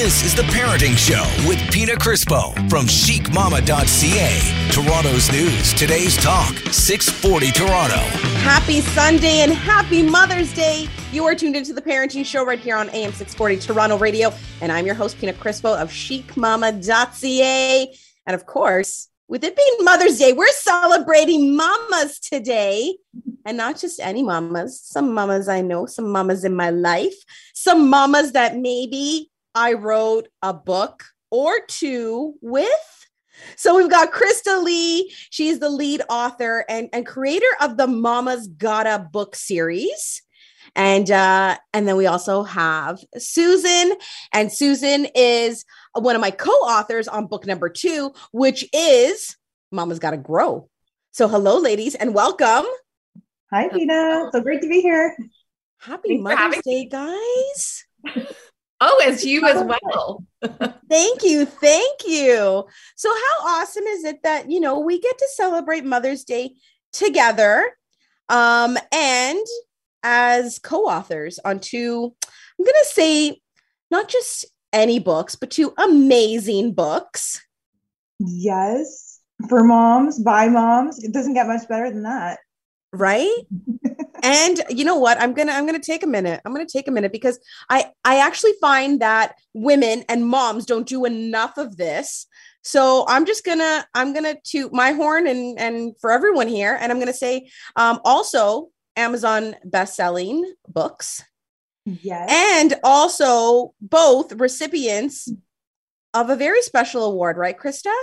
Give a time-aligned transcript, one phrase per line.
[0.00, 4.70] This is The Parenting Show with Pina Crispo from chicmama.ca.
[4.72, 7.98] Toronto's news, today's talk, 640 Toronto.
[8.40, 10.88] Happy Sunday and happy Mother's Day.
[11.12, 14.32] You are tuned into The Parenting Show right here on AM 640 Toronto Radio.
[14.62, 17.94] And I'm your host, Pina Crispo of chicmama.ca.
[18.24, 22.96] And of course, with it being Mother's Day, we're celebrating mamas today.
[23.44, 27.90] And not just any mamas, some mamas I know, some mamas in my life, some
[27.90, 33.06] mamas that maybe I wrote a book or two with.
[33.56, 35.12] So we've got Krysta Lee.
[35.30, 40.22] She's the lead author and, and creator of the Mama's Gotta book series.
[40.76, 43.92] And uh, and then we also have Susan,
[44.32, 45.64] and Susan is
[45.94, 49.36] one of my co-authors on book number two, which is
[49.72, 50.68] Mama's Gotta Grow.
[51.10, 52.66] So hello, ladies, and welcome.
[53.50, 54.30] Hi, Pina.
[54.32, 55.16] So great to be here.
[55.78, 57.84] Happy Mother's Day, guys.
[58.80, 60.24] Oh, as you as well.
[60.88, 61.44] thank you.
[61.44, 62.64] Thank you.
[62.96, 66.54] So, how awesome is it that, you know, we get to celebrate Mother's Day
[66.92, 67.74] together
[68.30, 69.44] um, and
[70.02, 73.40] as co authors on two, I'm going to say,
[73.90, 77.42] not just any books, but two amazing books.
[78.20, 79.18] Yes.
[79.48, 81.02] For moms, by moms.
[81.02, 82.38] It doesn't get much better than that.
[82.92, 83.42] Right?
[84.22, 85.20] and you know what?
[85.20, 86.40] I'm gonna i'm gonna take a minute.
[86.44, 87.38] I'm gonna take a minute because
[87.68, 92.26] i i actually find that women and moms don't do enough of this.
[92.62, 96.92] So i'm just gonna i'm gonna toot my horn and and for everyone here and
[96.92, 101.22] i'm gonna say um also amazon best-selling books.
[101.86, 102.30] Yes.
[102.30, 105.28] And also both recipients
[106.12, 107.94] of a very special award right krysta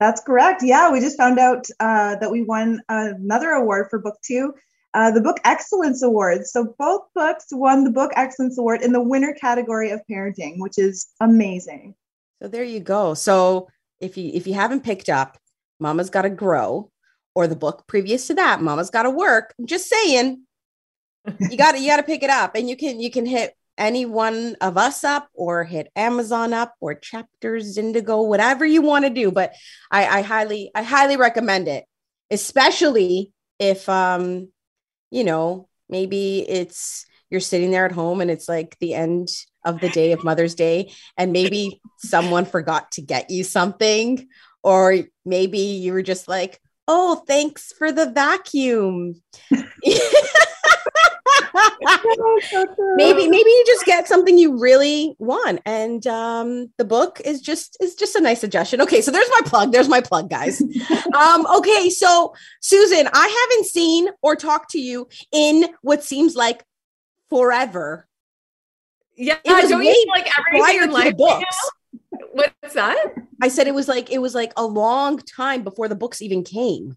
[0.00, 4.16] that's correct yeah we just found out uh, that we won another award for book
[4.24, 4.52] two
[4.94, 6.46] uh, the Book Excellence Award.
[6.46, 10.78] So both books won the Book Excellence Award in the winner category of parenting, which
[10.78, 11.94] is amazing.
[12.42, 13.14] So there you go.
[13.14, 13.68] So
[14.00, 15.38] if you if you haven't picked up
[15.78, 16.90] Mama's Got to Grow
[17.34, 20.42] or the book previous to that, Mama's Got to Work, I'm just saying
[21.38, 23.54] you got to you got to pick it up and you can you can hit
[23.80, 29.04] any one of us up or hit Amazon up or chapters Indigo, whatever you want
[29.06, 29.32] to do.
[29.32, 29.54] But
[29.90, 31.84] I, I highly, I highly recommend it,
[32.30, 34.48] especially if um
[35.10, 39.28] you know, maybe it's you're sitting there at home and it's like the end
[39.64, 44.28] of the day of Mother's Day, and maybe someone forgot to get you something,
[44.62, 49.14] or maybe you were just like, oh, thanks for the vacuum.
[52.96, 57.76] maybe maybe you just get something you really want and um the book is just
[57.80, 58.80] is just a nice suggestion.
[58.80, 60.62] Okay so there's my plug there's my plug guys.
[61.14, 66.64] Um okay so susan i haven't seen or talked to you in what seems like
[67.28, 68.06] forever.
[69.16, 71.70] Yeah i don't you like everything in books.
[72.32, 73.14] what's that?
[73.42, 76.44] I said it was like it was like a long time before the books even
[76.44, 76.96] came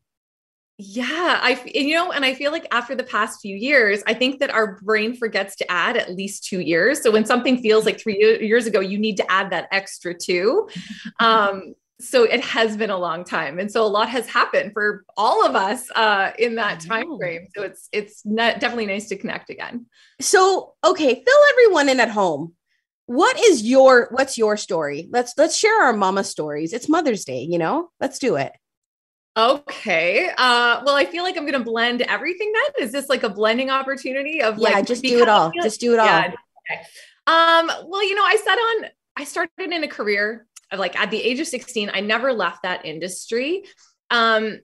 [0.78, 4.40] yeah, I you know, and I feel like after the past few years, I think
[4.40, 7.04] that our brain forgets to add at least two years.
[7.04, 10.70] So when something feels like three years ago, you need to add that extra two.
[11.20, 15.06] Um, so it has been a long time, and so a lot has happened for
[15.16, 17.48] all of us uh, in that time frame.
[17.56, 19.86] So it's it's not, definitely nice to connect again.
[20.20, 22.56] So okay, fill everyone in at home.
[23.06, 25.08] What is your what's your story?
[25.12, 26.74] Let's let's share our mama stories.
[26.74, 27.90] It's Mother's Day, you know.
[28.02, 28.54] Let's do it.
[29.36, 30.30] Okay.
[30.30, 32.86] Uh, well, I feel like I'm going to blend everything then.
[32.86, 35.52] Is this like a blending opportunity of yeah, like, just do it all.
[35.62, 36.06] Just do it all.
[36.06, 36.34] Yeah.
[36.72, 36.82] Okay.
[37.26, 41.10] Um, well, you know, I sat on, I started in a career of like at
[41.10, 43.64] the age of 16, I never left that industry.
[44.12, 44.60] Um,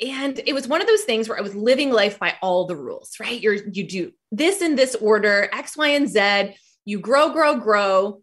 [0.00, 2.76] and it was one of those things where I was living life by all the
[2.76, 3.40] rules, right?
[3.40, 8.22] You're, you do this in this order, X, Y, and Z, you grow, grow, grow.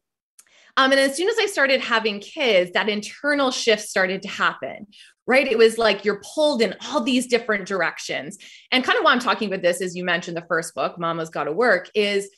[0.78, 4.88] Um, and as soon as I started having kids, that internal shift started to happen,
[5.28, 5.48] right?
[5.48, 8.38] It was like you're pulled in all these different directions.
[8.72, 11.30] And kind of why I'm talking about this is you mentioned the first book, Mama's
[11.30, 12.30] Gotta Work, is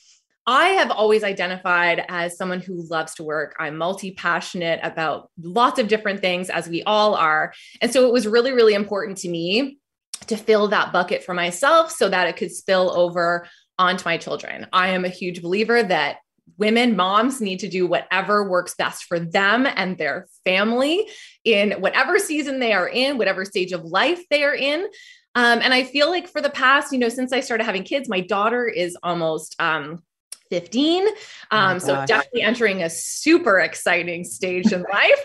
[0.46, 3.56] I have always identified as someone who loves to work.
[3.58, 7.54] I'm multi passionate about lots of different things, as we all are.
[7.80, 9.78] And so it was really, really important to me
[10.26, 13.46] to fill that bucket for myself so that it could spill over
[13.78, 14.66] onto my children.
[14.72, 16.18] I am a huge believer that
[16.56, 21.08] women, moms need to do whatever works best for them and their family
[21.44, 24.86] in whatever season they are in, whatever stage of life they are in.
[25.34, 28.08] Um, and I feel like for the past, you know, since I started having kids,
[28.08, 30.02] my daughter is almost um,
[30.50, 31.06] 15.
[31.06, 35.22] Oh um, oh so definitely entering a super exciting stage in life.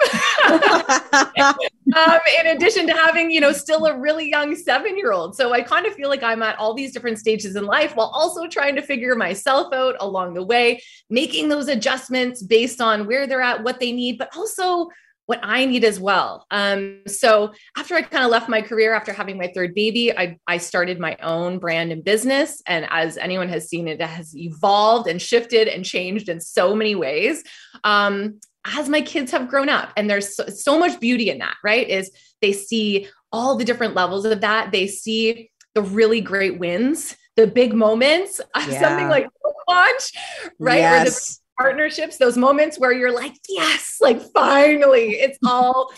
[1.95, 5.35] um, in addition to having, you know, still a really young seven year old.
[5.35, 8.11] So I kind of feel like I'm at all these different stages in life while
[8.13, 13.27] also trying to figure myself out along the way, making those adjustments based on where
[13.27, 14.89] they're at, what they need, but also
[15.29, 16.47] what I need as well.
[16.49, 20.39] Um, so after I kind of left my career after having my third baby, I,
[20.47, 22.63] I started my own brand and business.
[22.65, 26.95] And as anyone has seen, it has evolved and shifted and changed in so many
[26.95, 27.43] ways.
[27.83, 31.57] Um, as my kids have grown up, and there's so, so much beauty in that,
[31.63, 31.87] right?
[31.87, 32.09] Is
[32.41, 34.71] they see all the different levels of that.
[34.71, 38.81] They see the really great wins, the big moments yeah.
[38.81, 39.27] something like
[39.67, 40.11] launch,
[40.57, 40.79] right?
[40.79, 45.91] Yes partnerships those moments where you're like yes like finally it's all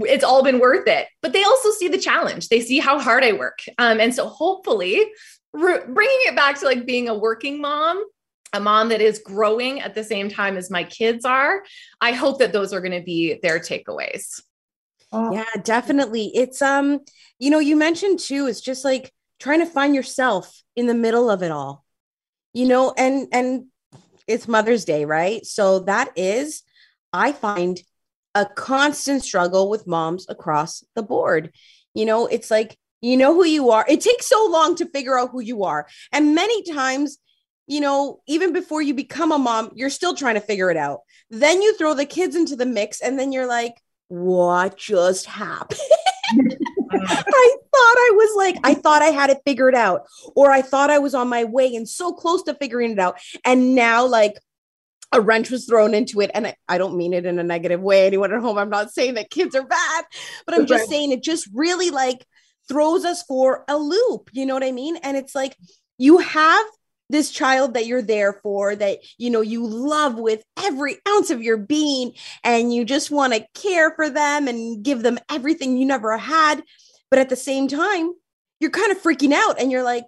[0.00, 1.06] it's all been worth it.
[1.22, 2.48] But they also see the challenge.
[2.48, 3.60] They see how hard i work.
[3.78, 5.04] Um, and so hopefully
[5.52, 8.04] re- bringing it back to like being a working mom
[8.54, 11.62] a mom that is growing at the same time as my kids are
[12.00, 14.40] i hope that those are going to be their takeaways.
[15.12, 15.32] Oh.
[15.32, 16.30] yeah definitely.
[16.34, 17.00] It's um
[17.38, 21.30] you know you mentioned too it's just like trying to find yourself in the middle
[21.30, 21.84] of it all.
[22.52, 23.66] You know and and
[24.28, 25.44] it's Mother's Day, right?
[25.44, 26.62] So that is,
[27.12, 27.80] I find,
[28.34, 31.52] a constant struggle with moms across the board.
[31.94, 33.84] You know, it's like, you know who you are.
[33.88, 35.88] It takes so long to figure out who you are.
[36.12, 37.18] And many times,
[37.66, 41.00] you know, even before you become a mom, you're still trying to figure it out.
[41.30, 43.74] Then you throw the kids into the mix, and then you're like,
[44.08, 45.80] what just happened?
[46.92, 50.90] I thought I was like, I thought I had it figured out, or I thought
[50.90, 53.18] I was on my way and so close to figuring it out.
[53.44, 54.38] And now, like,
[55.12, 56.30] a wrench was thrown into it.
[56.34, 58.06] And I, I don't mean it in a negative way.
[58.06, 60.04] Anyone at home, I'm not saying that kids are bad,
[60.46, 62.26] but I'm just saying it just really like
[62.68, 64.28] throws us for a loop.
[64.32, 64.96] You know what I mean?
[64.96, 65.56] And it's like,
[65.96, 66.66] you have
[67.10, 71.42] this child that you're there for that you know you love with every ounce of
[71.42, 72.12] your being
[72.44, 76.62] and you just want to care for them and give them everything you never had.
[77.10, 78.12] But at the same time
[78.60, 80.06] you're kind of freaking out and you're like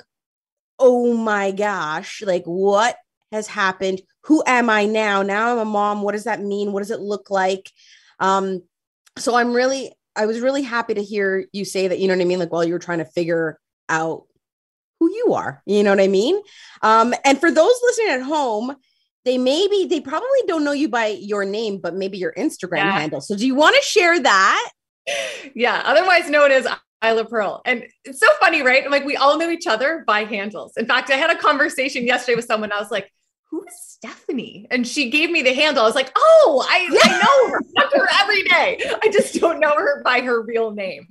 [0.78, 2.96] oh my gosh like what
[3.32, 4.00] has happened?
[4.24, 5.22] Who am i now?
[5.22, 6.02] Now i'm a mom.
[6.02, 6.72] What does that mean?
[6.72, 7.70] What does it look like?
[8.18, 8.62] Um
[9.18, 12.22] so i'm really i was really happy to hear you say that you know what
[12.22, 12.38] i mean?
[12.38, 13.58] Like while you were trying to figure
[13.88, 14.24] out
[15.00, 15.62] who you are.
[15.66, 16.40] You know what I mean?
[16.82, 18.76] Um, and for those listening at home,
[19.24, 22.98] they maybe they probably don't know you by your name, but maybe your Instagram yeah.
[22.98, 23.20] handle.
[23.20, 24.70] So do you want to share that?
[25.54, 26.66] Yeah, otherwise known as
[27.04, 27.62] Isla Pearl.
[27.64, 28.88] And it's so funny, right?
[28.90, 30.74] Like we all know each other by handles.
[30.76, 32.72] In fact, I had a conversation yesterday with someone.
[32.72, 33.10] I was like,
[33.50, 34.66] who is Stephanie?
[34.70, 35.82] And she gave me the handle.
[35.82, 37.00] I was like, oh, I, yeah.
[37.02, 37.60] I know her.
[37.78, 38.80] I her every day.
[39.02, 41.08] I just don't know her by her real name.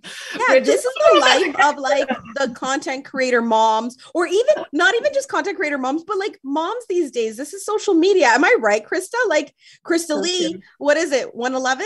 [0.48, 1.20] Yeah, this is the
[1.56, 6.04] life of like the content creator moms, or even not even just content creator moms,
[6.06, 7.36] but like moms these days.
[7.36, 8.28] This is social media.
[8.28, 9.18] Am I right, Krysta?
[9.28, 9.54] Like
[9.86, 11.36] Krysta Lee, what is it?
[11.36, 11.86] 111?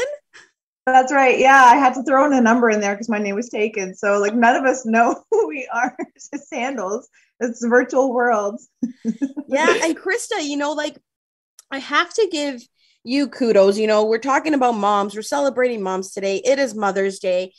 [0.86, 1.40] That's right.
[1.40, 3.96] Yeah, I had to throw in a number in there because my name was taken.
[3.96, 5.96] So like none of us know who we are.
[6.16, 7.10] Just handles
[7.44, 8.70] it's virtual worlds.
[9.48, 9.78] yeah.
[9.84, 10.98] And Krysta, you know, like
[11.72, 12.62] I have to give
[13.04, 13.78] you kudos.
[13.78, 16.38] You know, we're talking about moms, we're celebrating moms today.
[16.38, 17.54] It is Mother's Day.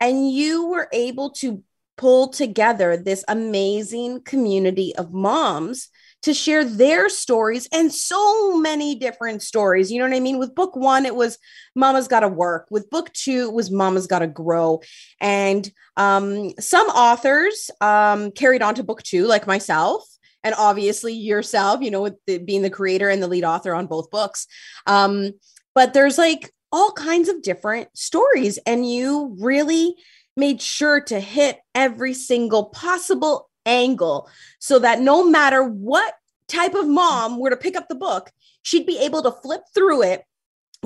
[0.00, 1.62] And you were able to
[1.96, 5.88] pull together this amazing community of moms
[6.28, 9.90] to share their stories and so many different stories.
[9.90, 10.38] You know what I mean?
[10.38, 11.38] With book one, it was
[11.74, 12.66] Mama's Gotta Work.
[12.70, 14.82] With book two, it was Mama's Gotta Grow.
[15.22, 20.06] And um, some authors um, carried on to book two, like myself.
[20.44, 23.86] And obviously yourself, you know, with the, being the creator and the lead author on
[23.86, 24.46] both books.
[24.86, 25.32] Um,
[25.74, 29.96] but there's like all kinds of different stories, and you really
[30.36, 36.14] made sure to hit every single possible angle so that no matter what
[36.48, 38.30] type of mom were to pick up the book,
[38.62, 40.24] she'd be able to flip through it,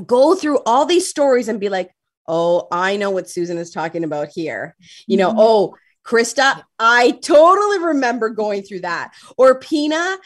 [0.07, 1.95] go through all these stories and be like,
[2.29, 4.77] oh, I know what Susan is talking about here.
[5.07, 5.41] You know, mm-hmm.
[5.41, 5.75] oh,
[6.05, 9.13] Krysta, I totally remember going through that.
[9.37, 10.17] Or Pina,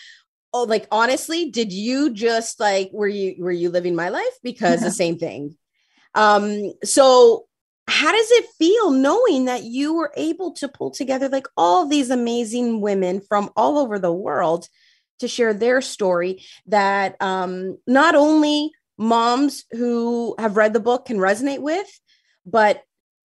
[0.52, 4.25] oh, like honestly, did you just like were you were you living my life?
[4.42, 5.56] Because the same thing.
[6.14, 7.46] Um, so
[7.88, 12.10] how does it feel knowing that you were able to pull together like all these
[12.10, 14.68] amazing women from all over the world
[15.20, 21.18] to share their story that um, not only moms who have read the book can
[21.18, 21.88] resonate with
[22.44, 22.82] but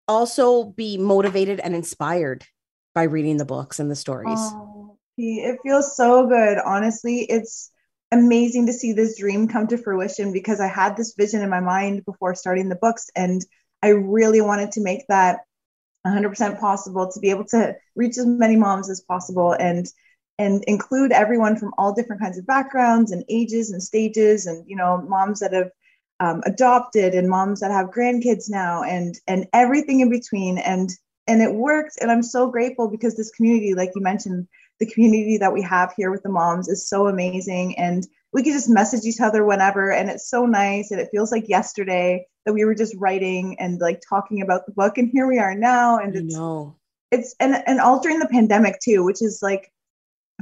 [0.08, 2.46] also be motivated and inspired
[2.96, 4.40] by reading the books and the stories?
[4.40, 6.58] Oh, it feels so good.
[6.58, 7.72] Honestly it's
[8.12, 11.60] amazing to see this dream come to fruition because i had this vision in my
[11.60, 13.46] mind before starting the books and
[13.84, 15.42] I really wanted to make that
[16.06, 19.54] 100% possible to be able to reach as many moms as possible.
[19.54, 19.88] And
[20.40, 24.76] and include everyone from all different kinds of backgrounds and ages and stages and you
[24.76, 25.72] know moms that have
[26.20, 30.58] um, adopted and moms that have grandkids now and and everything in between.
[30.60, 30.92] And
[31.28, 34.48] and it worked and i'm so grateful because this community like you mentioned
[34.80, 37.78] the community that we have here with the moms is so amazing.
[37.78, 41.32] And we can just message each other whenever and it's so nice and it feels
[41.32, 45.28] like yesterday that we were just writing and like talking about the book and here
[45.28, 46.34] we are now and it's
[47.12, 49.70] it's and and all during the pandemic too which is like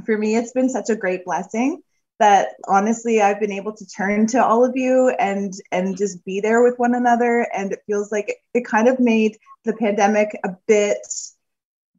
[0.04, 1.82] for me it's been such a great blessing
[2.20, 6.40] that honestly I've been able to turn to all of you and and just be
[6.40, 10.38] there with one another and it feels like it, it kind of made the pandemic
[10.44, 11.04] a bit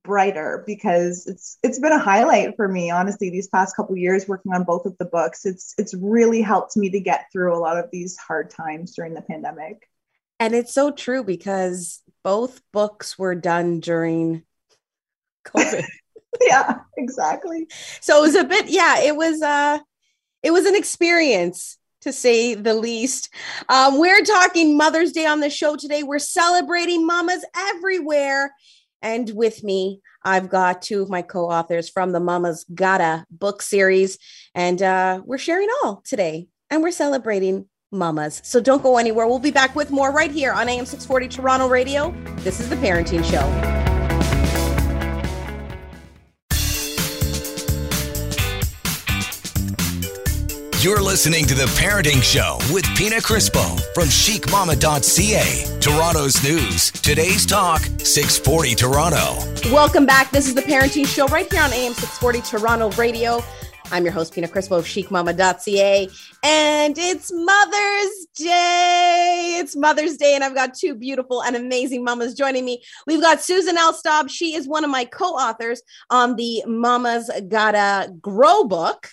[0.03, 4.53] brighter because it's it's been a highlight for me honestly these past couple years working
[4.53, 5.45] on both of the books.
[5.45, 9.13] It's it's really helped me to get through a lot of these hard times during
[9.13, 9.89] the pandemic
[10.39, 14.43] and it's so true because both books were done during
[15.45, 15.85] covid
[16.41, 17.67] yeah exactly
[18.01, 19.79] so it was a bit yeah it was uh
[20.43, 23.29] it was an experience to say the least.
[23.69, 26.03] Um, we're talking Mother's Day on the show today.
[26.03, 28.53] We're celebrating mamas everywhere.
[29.01, 33.61] And with me, I've got two of my co authors from the Mama's Gotta book
[33.61, 34.17] series.
[34.55, 36.47] And uh, we're sharing all today.
[36.69, 38.41] And we're celebrating mamas.
[38.43, 39.27] So don't go anywhere.
[39.27, 42.11] We'll be back with more right here on AM 640 Toronto Radio.
[42.37, 43.45] This is the Parenting Show.
[50.79, 55.79] You're listening to The Parenting Show with Pina Crispo from chicmama.ca.
[55.79, 56.91] Toronto's news.
[56.91, 59.37] Today's talk, 640 Toronto.
[59.73, 60.29] Welcome back.
[60.29, 63.43] This is The Parenting Show right here on AM 640 Toronto Radio.
[63.91, 66.09] I'm your host, Pina Crispo of chicmama.ca.
[66.43, 69.57] And it's Mother's Day.
[69.59, 72.83] It's Mother's Day, and I've got two beautiful and amazing mamas joining me.
[73.05, 74.29] We've got Susan Elstob.
[74.29, 79.09] She is one of my co authors on the Mama's Gotta Grow book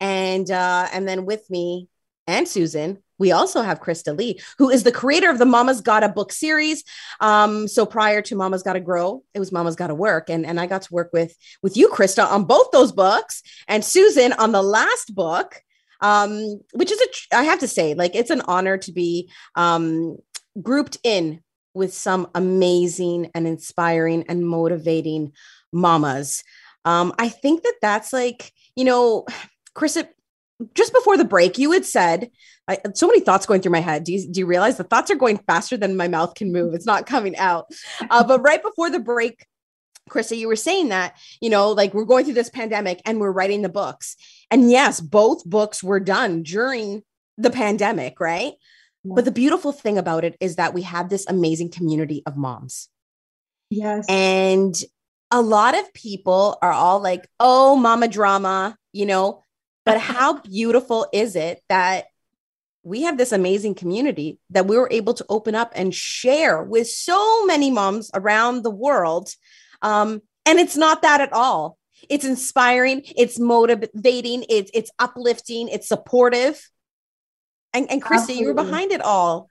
[0.00, 1.88] and uh, and then with me
[2.26, 6.08] and Susan, we also have Krysta Lee, who is the creator of the Mama's Gotta
[6.08, 6.84] book series.
[7.20, 10.66] Um, so prior to Mama's Gotta Grow, it was Mama's Gotta Work, and and I
[10.66, 14.62] got to work with with you, Krista, on both those books, and Susan on the
[14.62, 15.60] last book,
[16.00, 20.16] um, which is a I have to say, like it's an honor to be um,
[20.60, 21.42] grouped in
[21.74, 25.32] with some amazing and inspiring and motivating
[25.72, 26.42] mamas.
[26.84, 29.26] Um, I think that that's like you know
[29.74, 30.02] Chris,
[30.74, 32.30] just before the break, you had said,
[32.68, 34.04] I, so many thoughts going through my head.
[34.04, 36.74] Do you, do you realize the thoughts are going faster than my mouth can move?
[36.74, 37.66] It's not coming out.
[38.10, 39.46] Uh, but right before the break,
[40.10, 43.32] Krysta, you were saying that, you know, like we're going through this pandemic and we're
[43.32, 44.16] writing the books.
[44.50, 47.02] And yes, both books were done during
[47.36, 48.54] the pandemic, right?
[49.04, 49.12] Yeah.
[49.14, 52.88] But the beautiful thing about it is that we have this amazing community of moms.
[53.68, 54.06] Yes.
[54.08, 54.74] And
[55.30, 59.42] a lot of people are all like, oh, mama drama, you know,
[59.86, 62.06] but how beautiful is it that
[62.82, 66.88] we have this amazing community that we were able to open up and share with
[66.88, 69.30] so many moms around the world.
[69.82, 71.78] Um, and it's not that at all.
[72.08, 76.60] It's inspiring, it's motivating, it's it's uplifting, it's supportive.
[77.72, 78.42] And, and Christy, Absolutely.
[78.42, 79.50] you were behind it all.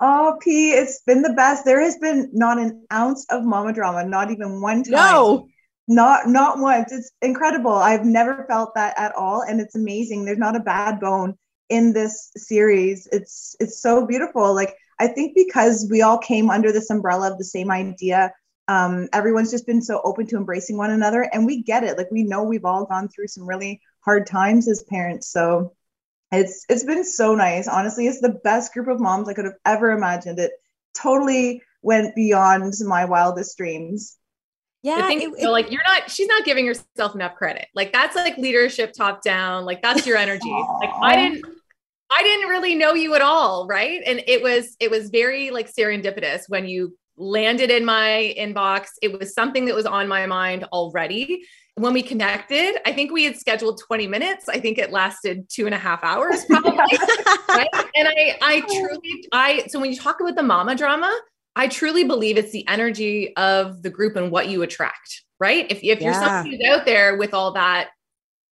[0.00, 1.64] Oh, P, it's been the best.
[1.64, 4.92] There has been not an ounce of mama drama, not even one time.
[4.92, 5.48] No
[5.88, 6.92] not not once.
[6.92, 7.72] It's incredible.
[7.72, 10.24] I've never felt that at all and it's amazing.
[10.24, 11.36] There's not a bad bone
[11.68, 13.08] in this series.
[13.12, 14.54] It's it's so beautiful.
[14.54, 18.32] Like i think because we all came under this umbrella of the same idea
[18.68, 21.96] um, everyone's just been so open to embracing one another and we get it.
[21.96, 25.72] Like we know we've all gone through some really hard times as parents so
[26.32, 27.68] it's it's been so nice.
[27.68, 30.38] Honestly it's the best group of moms i could have ever imagined.
[30.38, 30.52] It
[30.96, 34.16] totally went beyond my wildest dreams
[34.86, 35.10] yeah.
[35.10, 37.66] It, it, like you're not, she's not giving herself enough credit.
[37.74, 39.64] Like that's like leadership top down.
[39.64, 40.50] Like that's your energy.
[40.80, 41.44] like I didn't,
[42.10, 43.66] I didn't really know you at all.
[43.66, 44.00] Right.
[44.06, 48.90] And it was, it was very like serendipitous when you landed in my inbox.
[49.02, 51.42] It was something that was on my mind already.
[51.74, 54.48] When we connected, I think we had scheduled 20 minutes.
[54.48, 56.70] I think it lasted two and a half hours probably.
[57.48, 57.68] right.
[57.96, 61.12] And I, I truly, I, so when you talk about the mama drama,
[61.56, 65.66] I truly believe it's the energy of the group and what you attract, right?
[65.70, 67.88] If, if you're somebody who's out there with all that,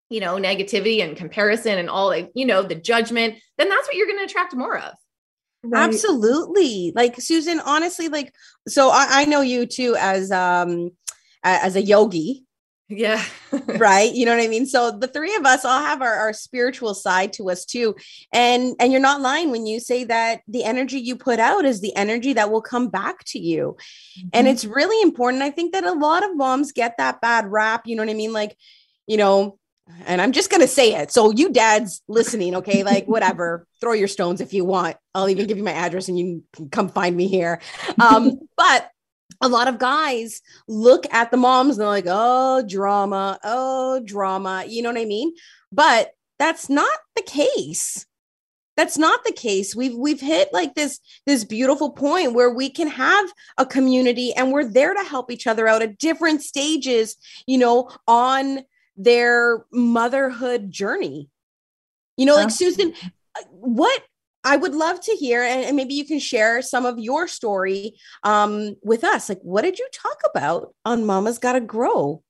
[0.09, 3.97] you know, negativity and comparison and all like, you know, the judgment, then that's what
[3.97, 4.95] you're going to attract more of.
[5.63, 5.85] Right.
[5.85, 6.93] Absolutely.
[6.95, 8.35] Like Susan, honestly, like,
[8.67, 10.91] so I, I know you too as, um,
[11.43, 12.44] as a yogi,
[12.97, 13.25] Yeah.
[13.67, 14.13] right.
[14.13, 14.67] You know what I mean?
[14.67, 17.97] So the three of us all have our, our spiritual side to us too.
[18.33, 21.81] And and you're not lying when you say that the energy you put out is
[21.81, 23.77] the energy that will come back to you.
[24.19, 24.29] Mm-hmm.
[24.33, 25.43] And it's really important.
[25.43, 27.87] I think that a lot of moms get that bad rap.
[27.87, 28.33] You know what I mean?
[28.33, 28.57] Like,
[29.07, 29.59] you know,
[30.07, 31.11] and I'm just gonna say it.
[31.13, 34.97] So you dads listening, okay, like whatever, throw your stones if you want.
[35.15, 37.61] I'll even give you my address and you can come find me here.
[38.01, 38.89] Um, but
[39.41, 44.65] a lot of guys look at the moms and they're like, oh, drama, oh, drama.
[44.67, 45.35] You know what I mean?
[45.73, 48.07] But that's not the case.
[48.77, 49.77] That's not the case.
[49.77, 54.51] We've we've hit like this this beautiful point where we can have a community and
[54.51, 58.65] we're there to help each other out at different stages, you know, on
[58.97, 61.31] their motherhood journey.
[62.17, 62.95] You know, like Susan,
[63.37, 64.03] uh, what
[64.45, 68.77] I would love to hear, and, maybe you can share some of your story um,
[68.83, 69.29] with us.
[69.29, 72.23] Like, what did you talk about on Mama's Gotta Grow?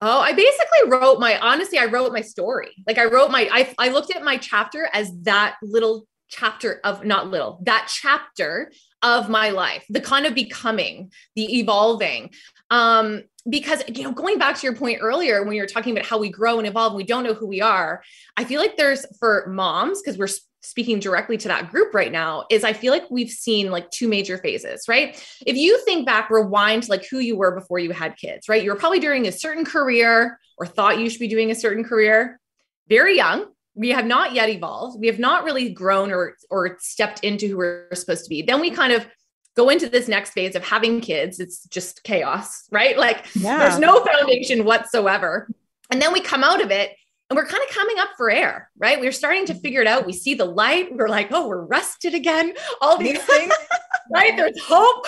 [0.00, 2.70] Oh, I basically wrote my honestly, I wrote my story.
[2.86, 7.04] Like I wrote my I I looked at my chapter as that little chapter of
[7.04, 8.70] not little, that chapter
[9.02, 12.30] of my life, the kind of becoming, the evolving.
[12.70, 16.06] Um, because you know, going back to your point earlier when you were talking about
[16.06, 18.02] how we grow and evolve, and we don't know who we are.
[18.36, 20.28] I feel like there's for moms, because we're
[20.62, 24.08] speaking directly to that group right now is I feel like we've seen like two
[24.08, 25.22] major phases, right?
[25.46, 28.62] If you think back, rewind like who you were before you had kids, right?
[28.62, 31.84] You were probably doing a certain career or thought you should be doing a certain
[31.84, 32.40] career,
[32.88, 33.46] very young.
[33.74, 34.98] We have not yet evolved.
[34.98, 38.42] We have not really grown or or stepped into who we're supposed to be.
[38.42, 39.06] Then we kind of
[39.56, 41.38] go into this next phase of having kids.
[41.38, 42.98] It's just chaos, right?
[42.98, 43.58] Like yeah.
[43.58, 45.48] there's no foundation whatsoever.
[45.90, 46.92] And then we come out of it
[47.30, 49.00] and we're kind of coming up for air, right?
[49.00, 50.06] We're starting to figure it out.
[50.06, 50.94] We see the light.
[50.94, 52.54] We're like, oh, we're rested again.
[52.80, 53.52] All these things,
[54.12, 54.34] right?
[54.36, 55.06] There's hope.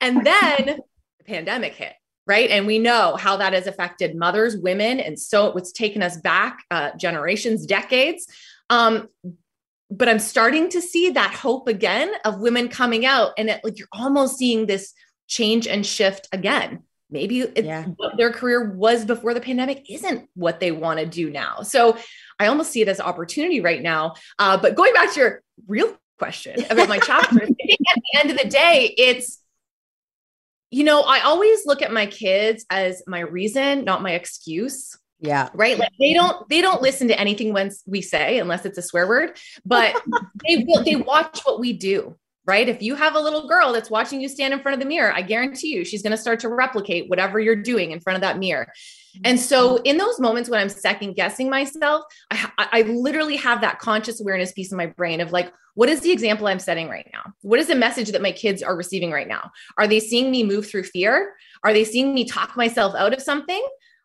[0.00, 0.80] And then
[1.18, 1.92] the pandemic hit,
[2.26, 2.50] right?
[2.50, 6.64] And we know how that has affected mothers, women, and so it's taken us back
[6.70, 8.26] uh, generations, decades.
[8.70, 9.08] Um,
[9.90, 13.78] but I'm starting to see that hope again of women coming out, and it, like
[13.78, 14.94] you're almost seeing this
[15.28, 16.82] change and shift again
[17.12, 17.84] maybe yeah.
[17.96, 21.62] what their career was before the pandemic isn't what they want to do now.
[21.62, 21.96] So
[22.38, 24.14] I almost see it as opportunity right now.
[24.38, 28.20] Uh, but going back to your real question about my chapter, I think at the
[28.20, 29.38] end of the day, it's
[30.70, 34.96] you know, I always look at my kids as my reason, not my excuse.
[35.20, 35.50] Yeah.
[35.52, 35.78] Right.
[35.78, 39.06] Like they don't they don't listen to anything once we say unless it's a swear
[39.06, 39.94] word, but
[40.48, 42.68] they will they watch what we do right?
[42.68, 45.12] If you have a little girl that's watching you stand in front of the mirror,
[45.12, 48.20] I guarantee you she's going to start to replicate whatever you're doing in front of
[48.22, 48.72] that mirror.
[49.24, 49.86] And so, mm-hmm.
[49.86, 54.52] in those moments when I'm second guessing myself, I, I literally have that conscious awareness
[54.52, 57.32] piece in my brain of like, what is the example I'm setting right now?
[57.42, 59.50] What is the message that my kids are receiving right now?
[59.78, 61.34] Are they seeing me move through fear?
[61.64, 63.62] Are they seeing me talk myself out of something?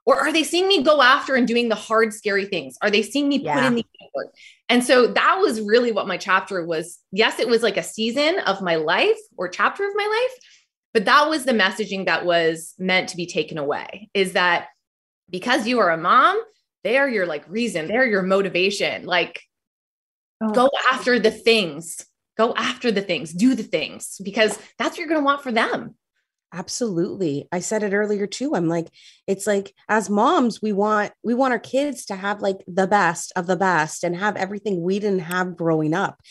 [0.08, 2.78] Or are they seeing me go after and doing the hard, scary things?
[2.82, 3.56] Are they seeing me yeah.
[3.56, 4.34] put in the effort?
[4.70, 7.00] And so that was really what my chapter was.
[7.12, 10.40] Yes, it was like a season of my life or chapter of my life,
[10.94, 14.70] but that was the messaging that was meant to be taken away is that
[15.30, 16.40] because you are a mom,
[16.86, 19.06] they're your like reason, they're your motivation.
[19.06, 19.42] Like
[20.42, 20.54] oh.
[20.54, 22.06] go after the things,
[22.38, 25.52] go after the things, do the things because that's what you're going to want for
[25.52, 25.96] them.
[26.54, 27.48] Absolutely.
[27.52, 28.56] I said it earlier too.
[28.56, 28.88] I'm like,
[29.28, 33.34] it's like as moms, we want we want our kids to have like the best
[33.36, 36.22] of the best and have everything we didn't have growing up.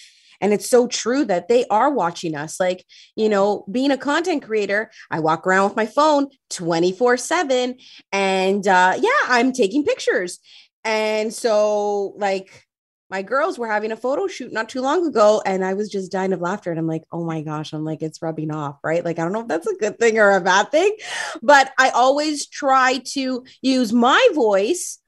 [0.41, 2.61] And it's so true that they are watching us.
[2.61, 7.77] Like, you know, being a content creator, I walk around with my phone 24 7.
[8.13, 10.39] And uh, yeah, I'm taking pictures.
[10.85, 12.66] And so, like,
[13.11, 16.11] my girls were having a photo shoot not too long ago and I was just
[16.11, 16.71] dying of laughter.
[16.71, 19.05] And I'm like, oh my gosh, I'm like, it's rubbing off, right?
[19.05, 20.97] Like, I don't know if that's a good thing or a bad thing,
[21.43, 24.99] but I always try to use my voice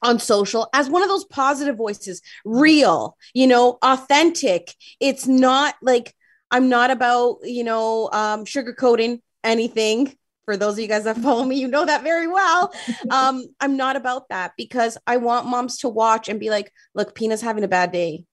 [0.00, 4.74] on social as one of those positive voices, real, you know, authentic.
[5.00, 6.14] It's not like
[6.50, 10.16] I'm not about, you know, um, sugarcoating anything
[10.48, 12.72] for those of you guys that follow me, you know that very well.
[13.10, 17.14] Um, I'm not about that because I want moms to watch and be like, look,
[17.14, 18.24] Pina's having a bad day.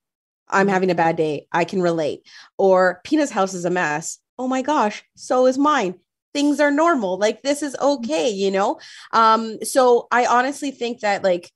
[0.48, 1.48] I'm having a bad day.
[1.52, 2.22] I can relate.
[2.58, 4.20] Or Pina's house is a mess.
[4.38, 5.96] Oh my gosh, so is mine.
[6.34, 7.18] Things are normal.
[7.18, 8.80] Like this is okay, you know?
[9.12, 11.52] Um, so I honestly think that like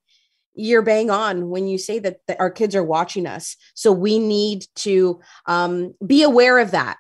[0.55, 3.55] you're bang on when you say that, that our kids are watching us.
[3.75, 6.97] So we need to um, be aware of that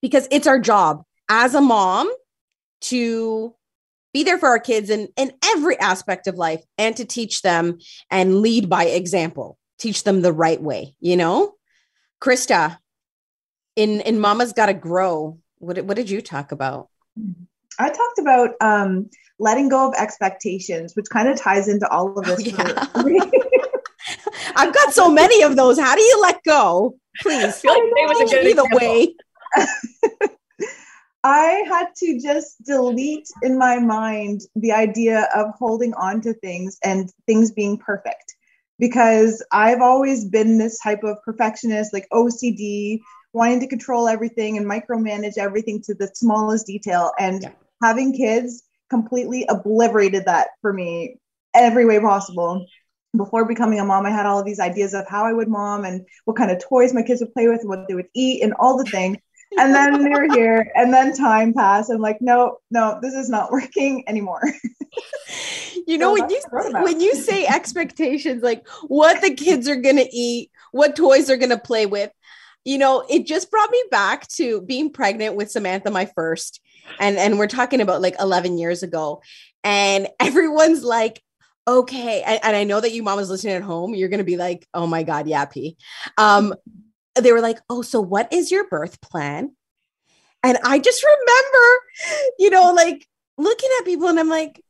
[0.00, 2.12] because it's our job as a mom
[2.82, 3.54] to
[4.12, 7.78] be there for our kids in, in every aspect of life and to teach them
[8.10, 11.54] and lead by example, teach them the right way, you know?
[12.22, 12.78] Krysta,
[13.74, 16.88] in in Mama's Gotta Grow, what, what did you talk about?
[17.78, 22.28] I talked about um, letting go of expectations, which kind of ties into all of
[22.28, 22.46] Oh, this.
[22.46, 22.86] yeah.
[24.56, 25.78] I've got so many of those.
[25.78, 26.96] How do you let go?
[27.22, 28.78] Please, I feel like today was a good me the example.
[28.78, 29.14] way.
[31.24, 36.78] I had to just delete in my mind the idea of holding on to things
[36.82, 38.34] and things being perfect
[38.78, 43.00] because I've always been this type of perfectionist, like OCD,
[43.32, 47.12] wanting to control everything and micromanage everything to the smallest detail.
[47.18, 47.52] And Yeah.
[47.82, 51.20] having kids completely obliterated that for me
[51.54, 52.66] every way possible.
[53.16, 55.84] Before becoming a mom, I had all of these ideas of how I would mom
[55.84, 58.42] and what kind of toys my kids would play with and what they would eat
[58.42, 59.18] and all the things
[59.58, 63.28] and then they were here and then time passed i'm like no no this is
[63.28, 64.42] not working anymore
[65.86, 66.84] You know, So when you that's what I wrote about.
[66.84, 71.58] when you say expectations, like what the kids are gonna eat, what toys they're gonna
[71.58, 72.10] play with,
[72.64, 76.60] you know, it just brought me back to being pregnant with Samantha, my first,
[77.00, 79.22] and and we're talking about like 11 years ago,
[79.64, 81.22] and everyone's like.
[81.68, 84.36] Okay, and, and I know that you mom is listening at home, you're gonna be
[84.36, 85.76] like, "Oh my god, yeah, P."
[86.18, 86.54] Um,
[87.14, 89.54] they were like, "Oh, so what is your birth plan?"
[90.42, 93.06] And I just remember, you know, like
[93.38, 94.62] looking at people, and I'm like,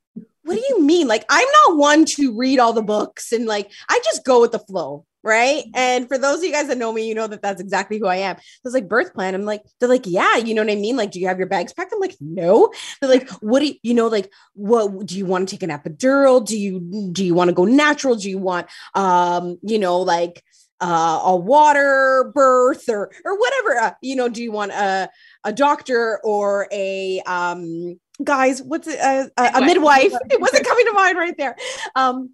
[0.44, 1.06] what do you mean?
[1.06, 4.52] Like, I'm not one to read all the books and like, I just go with
[4.52, 5.06] the flow.
[5.24, 5.66] Right.
[5.72, 8.06] And for those of you guys that know me, you know that that's exactly who
[8.08, 8.36] I am.
[8.38, 9.36] So it's like birth plan.
[9.36, 10.96] I'm like, they're like, yeah, you know what I mean?
[10.96, 11.92] Like, do you have your bags packed?
[11.92, 12.72] I'm like, no.
[13.00, 15.70] They're like, what do you, you know, like, what do you want to take an
[15.70, 16.44] epidural?
[16.44, 16.80] Do you,
[17.12, 18.16] do you want to go natural?
[18.16, 20.42] Do you want, um, you know, like,
[20.82, 25.08] uh, a water birth or, or whatever, uh, you know, do you want a,
[25.44, 30.12] a doctor or a, um, guys, what's it, uh, a, a Midwife.
[30.12, 30.20] midwife?
[30.30, 31.56] It wasn't coming to mind right there.
[31.94, 32.30] Um,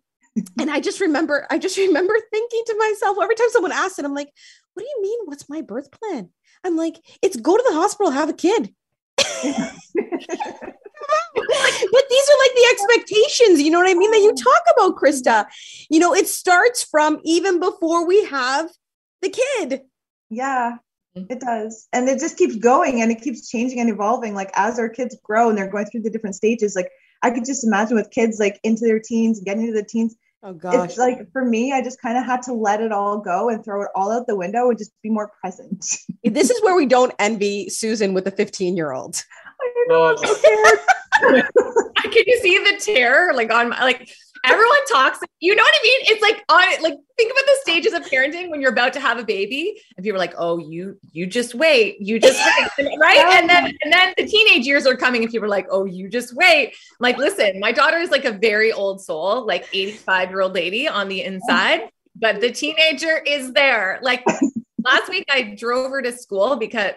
[0.58, 4.06] and I just remember, I just remember thinking to myself every time someone asked it,
[4.06, 4.32] I'm like,
[4.74, 5.18] what do you mean?
[5.26, 6.30] What's my birth plan?
[6.64, 8.74] I'm like, it's go to the hospital, have a kid.
[11.34, 14.96] but these are like the expectations, you know what I mean, that you talk about,
[14.96, 15.46] Krysta.
[15.90, 18.70] You know, it starts from even before we have
[19.22, 19.82] the kid.
[20.30, 20.76] yeah
[21.16, 21.32] mm-hmm.
[21.32, 24.78] it does and it just keeps going and it keeps changing and evolving like as
[24.78, 26.90] our kids grow and they're going through the different stages like
[27.22, 30.52] i could just imagine with kids like into their teens getting into the teens Oh
[30.52, 30.90] gosh.
[30.90, 33.64] it's like for me i just kind of had to let it all go and
[33.64, 35.84] throw it all out the window and just be more present
[36.24, 39.22] this is where we don't envy Susan with a 15 year old.
[39.60, 40.78] I know, I'm scared.
[42.02, 44.08] Can you see the terror like on my like
[44.44, 46.00] everyone talks you know what I mean?
[46.02, 49.18] It's like on like think about the stages of parenting when you're about to have
[49.18, 52.40] a baby and people are like, oh, you you just wait, you just
[52.76, 53.18] wait, right?
[53.18, 56.08] And then and then the teenage years are coming and people are like, oh, you
[56.08, 56.70] just wait.
[56.70, 60.54] I'm like, listen, my daughter is like a very old soul, like 85 year old
[60.54, 61.82] lady on the inside,
[62.16, 64.00] but the teenager is there.
[64.02, 64.24] Like
[64.84, 66.94] last week I drove her to school because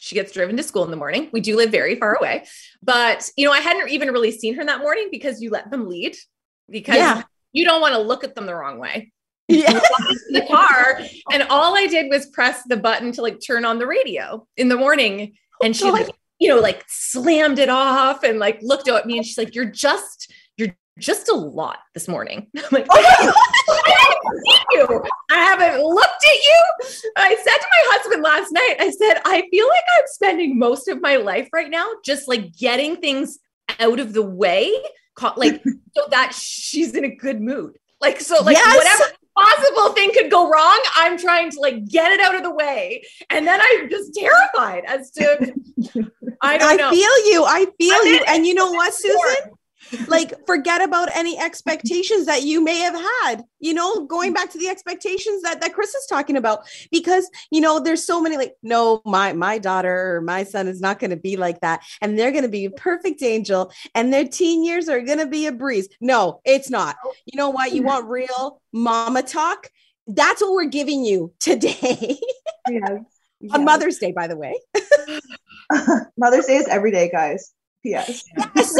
[0.00, 1.28] she gets driven to school in the morning.
[1.32, 2.46] We do live very far away,
[2.82, 5.88] but you know, I hadn't even really seen her that morning because you let them
[5.88, 6.16] lead
[6.68, 7.22] because Yeah.
[7.52, 9.12] you don't want to look at them the wrong way.
[9.48, 9.72] Yeah.
[10.28, 11.00] in the car,
[11.32, 14.68] and all I did was press the button to like turn on the radio in
[14.68, 16.08] the morning, and she like,
[16.38, 19.64] you know, like slammed it off and like looked at me, and she's like, "You're
[19.64, 23.32] just, you're just a lot this morning." I'm like, Oh
[24.30, 25.04] I haven't seen you.
[25.30, 27.10] I haven't looked at you.
[27.16, 30.88] I said to my husband last night, I said, I feel like I'm spending most
[30.88, 33.38] of my life right now just like getting things
[33.78, 34.72] out of the way,
[35.36, 35.62] like
[35.96, 37.76] so that she's in a good mood.
[38.00, 38.76] Like, so, like, Yes.
[38.76, 42.50] whatever possible thing could go wrong, I'm trying to like get it out of the
[42.54, 43.02] way.
[43.28, 45.52] And then I'm just terrified as to,
[46.42, 46.90] I don't I know.
[46.90, 47.44] feel you.
[47.46, 48.24] I feel I'm you.
[48.28, 48.92] And you know what.
[48.94, 49.52] Susan?
[50.06, 54.58] Like, forget about any expectations that you may have had, you know, going back to
[54.58, 56.60] the expectations that, that Chris is talking about.
[56.90, 60.80] Because, you know, there's so many like, no, my my daughter or my son is
[60.80, 61.82] not going to be like that.
[62.00, 63.72] And they're going to be a perfect angel.
[63.94, 65.88] And their teen years are going to be a breeze.
[66.00, 66.96] No, it's not.
[67.26, 67.72] You know what?
[67.72, 69.68] You want real mama talk?
[70.06, 72.18] That's what we're giving you today
[72.68, 73.00] yes.
[73.52, 74.54] on Mother's Day, by the way.
[76.16, 77.52] mother's day is every day guys
[77.84, 78.24] yes
[78.56, 78.76] Yes.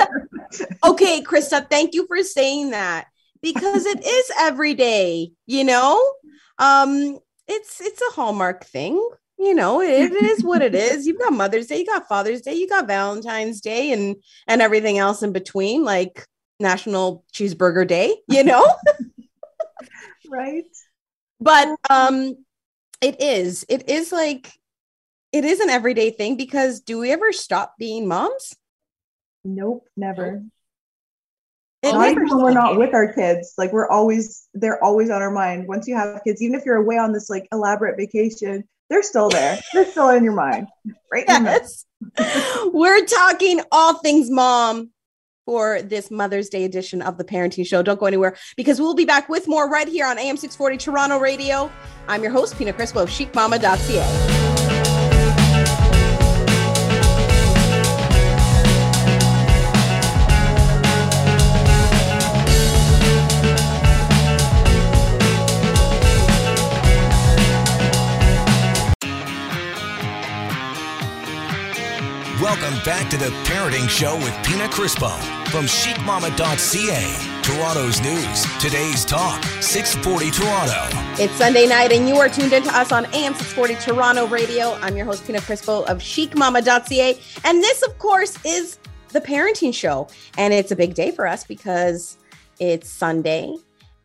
[0.84, 3.06] Okay, Krysta, thank you for saying that
[3.42, 6.12] because it is every day, you know?
[6.58, 9.02] Um it's it's a hallmark thing.
[9.38, 11.06] You know, it is what it is.
[11.06, 14.98] You've got Mother's Day, you got Father's Day, you got Valentine's Day and and everything
[14.98, 16.26] else in between like
[16.58, 18.66] National Cheeseburger Day, you know?
[20.30, 20.64] right
[21.40, 22.36] but um
[23.00, 24.52] it is it is like
[25.32, 28.54] it is an everyday thing because do we ever stop being moms?
[29.44, 30.42] Nope never
[31.82, 35.10] It not never even when we're not with our kids like we're always they're always
[35.10, 37.96] on our mind once you have kids even if you're away on this like elaborate
[37.96, 39.58] vacation they're still there.
[39.72, 40.66] They're still in your mind.
[41.10, 41.24] Right.
[41.26, 41.86] Yes.
[42.66, 44.90] We're talking all things mom
[45.46, 47.82] for this Mother's Day edition of the Parenting Show.
[47.82, 51.18] Don't go anywhere because we'll be back with more right here on AM 640 Toronto
[51.18, 51.70] Radio.
[52.08, 54.49] I'm your host, Pina Crispo of chicmama.ca.
[72.84, 75.10] back to the Parenting Show with Pina Crispo
[75.48, 77.42] from chicmama.ca.
[77.42, 81.22] Toronto's news, today's talk, 640 Toronto.
[81.22, 84.74] It's Sunday night, and you are tuned into us on AM 640 Toronto Radio.
[84.80, 87.18] I'm your host, Pina Crispo of chicmama.ca.
[87.44, 90.08] And this, of course, is the Parenting Show.
[90.38, 92.16] And it's a big day for us because
[92.58, 93.56] it's Sunday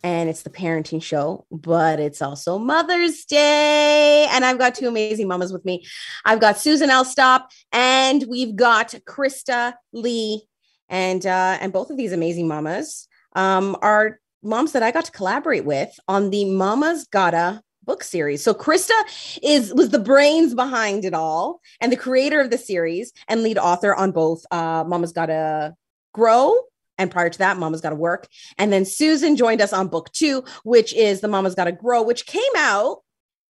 [0.05, 4.27] and it's the parenting show, but it's also Mother's Day.
[4.29, 5.83] And I've got two amazing mamas with me.
[6.25, 7.41] I've got Susan Elstob
[7.71, 10.43] and we've got Krysta Lee.
[10.89, 15.11] And uh, and both of these amazing mamas um, are moms that I got to
[15.11, 18.43] collaborate with on the Mama's Gotta book series.
[18.43, 23.11] So Krista is was the brains behind it all and the creator of the series
[23.27, 25.73] and lead author on both uh, Mama's Gotta
[26.13, 26.55] Grow
[26.97, 28.27] and prior to that, Mama's Gotta Work.
[28.57, 32.25] And then Susan joined us on book two, which is The Mama's Gotta Grow, which
[32.25, 32.99] came out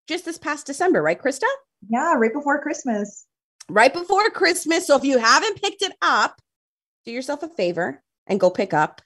[0.07, 1.47] just this past December, right, Krysta?
[1.89, 3.25] Yeah, right before Christmas.
[3.69, 4.87] Right before Christmas.
[4.87, 6.39] So if you haven't picked it up,
[7.05, 9.01] do yourself a favor and go pick up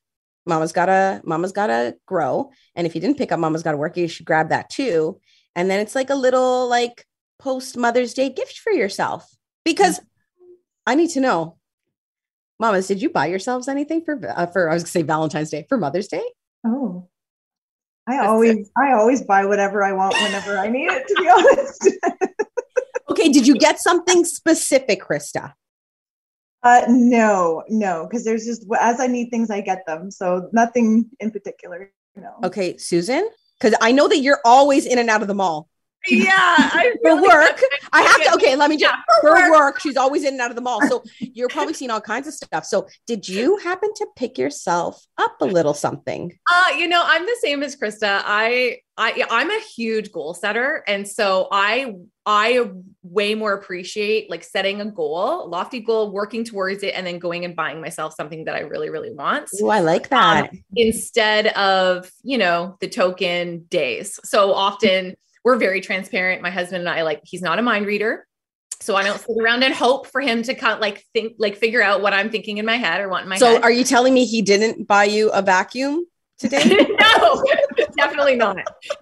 [0.46, 2.52] Mama's Gotta Mama's Gotta Grow.
[2.76, 5.20] And if you didn't pick up Mama's Gotta Work, you should grab that too.
[5.56, 7.06] And then it's like a little like
[7.38, 9.30] post Mother's Day gift for yourself
[9.64, 10.54] because mm-hmm.
[10.88, 11.59] I need to know
[12.60, 15.66] Mamas, did you buy yourselves anything for uh, for I was gonna say Valentine's Day
[15.70, 16.24] for Mother's Day?
[16.66, 17.08] Oh,
[18.06, 18.68] I That's always it.
[18.78, 21.08] I always buy whatever I want whenever I need it.
[21.08, 21.90] To be honest.
[23.12, 25.54] okay, did you get something specific, Krysta?
[26.62, 30.12] Uh, no, no, because there's just as I need things, I get them.
[30.12, 31.92] So nothing in particular.
[32.18, 32.34] No.
[32.44, 35.70] Okay, Susan, because I know that you're always in and out of the mall
[36.08, 37.62] yeah, I really for work.
[37.92, 38.34] I have to.
[38.36, 39.52] Okay, let me just yeah, for, work.
[39.52, 39.80] work.
[39.80, 42.34] She's always in and out of the mall, so you're probably seeing all kinds of
[42.34, 42.66] stuff.
[42.66, 46.38] So, did you happen to pick yourself up a little something?
[46.52, 48.22] Uh, you know, I'm the same as Krysta.
[48.24, 52.70] I, I, I'm a huge goal setter, and so I, I
[53.04, 57.44] way more appreciate like setting a goal, lofty goal, working towards it, and then going
[57.44, 59.50] and buying myself something that I really, really want.
[59.62, 60.50] Oh, I like that.
[60.50, 64.20] Um, instead of you know the token days.
[64.24, 66.42] So often we're very transparent.
[66.42, 68.26] My husband and I, like, he's not a mind reader.
[68.82, 71.58] So I don't sit around and hope for him to kind of like think, like
[71.58, 73.56] figure out what I'm thinking in my head or want in my so head.
[73.58, 76.06] So are you telling me he didn't buy you a vacuum
[76.38, 76.64] today?
[77.00, 77.44] no,
[77.98, 78.58] definitely not.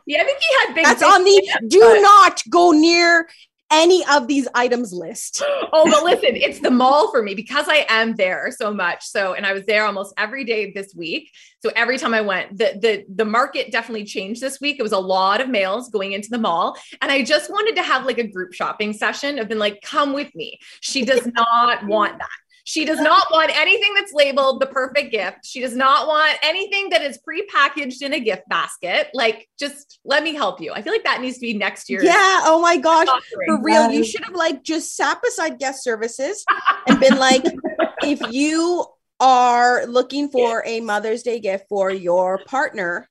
[0.08, 0.86] Yeah, I think he had big.
[0.86, 3.28] That's on the do not go near
[3.72, 5.44] any of these items list.
[5.74, 9.06] oh, but listen, it's the mall for me because I am there so much.
[9.06, 11.32] So, and I was there almost every day this week.
[11.64, 14.78] So every time I went, the the the market definitely changed this week.
[14.80, 17.84] It was a lot of males going into the mall, and I just wanted to
[17.84, 19.40] have like a group shopping session.
[19.40, 20.60] I've been like, come with me.
[20.82, 22.30] She does not want that.
[22.68, 25.46] She does not want anything that's labeled the perfect gift.
[25.46, 29.08] She does not want anything that is pre-packaged in a gift basket.
[29.14, 30.74] Like, just let me help you.
[30.74, 32.04] I feel like that needs to be next year.
[32.04, 32.42] Yeah.
[32.44, 33.08] Oh my gosh.
[33.46, 33.90] For real.
[33.90, 36.44] You should have like just sat beside guest services
[36.88, 37.46] and been like,
[38.04, 38.86] if you
[39.22, 43.08] are looking for a Mother's Day gift for your partner,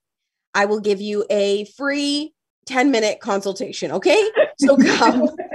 [0.53, 2.35] I will give you a free
[2.67, 3.91] 10 minute consultation.
[3.91, 4.23] Okay.
[4.59, 5.31] So come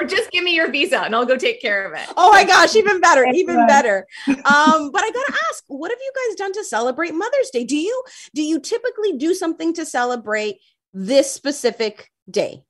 [0.00, 2.08] or just give me your visa and I'll go take care of it.
[2.16, 4.06] Oh my gosh, even better, even better.
[4.26, 7.64] Um, but I gotta ask, what have you guys done to celebrate Mother's Day?
[7.64, 8.02] Do you
[8.34, 10.58] do you typically do something to celebrate
[10.92, 12.62] this specific day?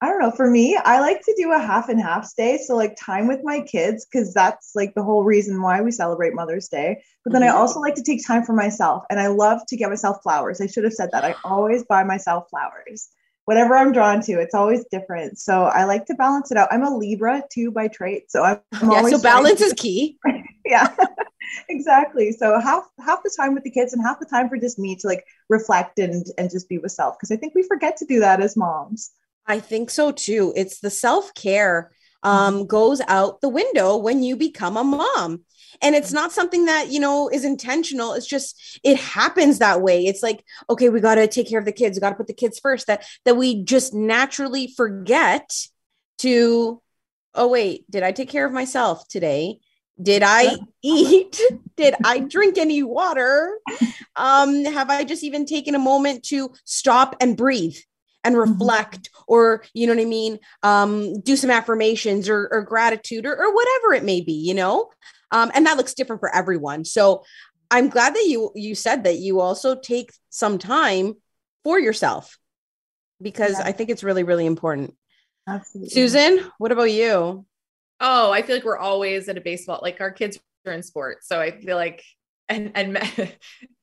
[0.00, 0.30] I don't know.
[0.30, 2.58] For me, I like to do a half and half day.
[2.58, 6.34] So, like, time with my kids, because that's like the whole reason why we celebrate
[6.34, 7.02] Mother's Day.
[7.24, 7.56] But then mm-hmm.
[7.56, 9.04] I also like to take time for myself.
[9.10, 10.60] And I love to get myself flowers.
[10.60, 11.24] I should have said that.
[11.24, 13.08] I always buy myself flowers
[13.48, 15.38] whatever I'm drawn to, it's always different.
[15.38, 16.68] So I like to balance it out.
[16.70, 19.08] I'm a Libra too by trait, so I'm, I'm yeah.
[19.08, 20.18] So balance is key.
[20.66, 20.94] yeah,
[21.70, 22.30] exactly.
[22.32, 24.96] So half half the time with the kids and half the time for just me
[24.96, 28.04] to like reflect and and just be with self because I think we forget to
[28.04, 29.12] do that as moms.
[29.46, 30.52] I think so too.
[30.54, 31.90] It's the self care
[32.22, 35.44] um, goes out the window when you become a mom
[35.82, 38.14] and it's not something that you know is intentional.
[38.14, 40.06] It's just it happens that way.
[40.06, 41.96] It's like okay we got to take care of the kids.
[41.96, 42.86] We got to put the kids first.
[42.86, 45.52] That that we just naturally forget
[46.18, 46.82] to
[47.34, 49.58] oh wait did i take care of myself today?
[50.00, 51.40] Did i eat?
[51.76, 53.58] Did i drink any water?
[54.16, 57.76] Um have i just even taken a moment to stop and breathe
[58.24, 63.24] and reflect or you know what i mean um do some affirmations or, or gratitude
[63.24, 64.90] or, or whatever it may be you know
[65.30, 67.24] um and that looks different for everyone so
[67.70, 71.14] i'm glad that you you said that you also take some time
[71.64, 72.38] for yourself
[73.20, 73.66] because Yeah.
[73.66, 74.94] i think it's really really important
[75.48, 75.90] Absolutely.
[75.90, 77.44] susan what about you
[78.00, 79.80] Oh, I feel like we're always at a baseball.
[79.82, 82.04] Like our kids are in sports, so I feel like
[82.48, 83.10] and and men,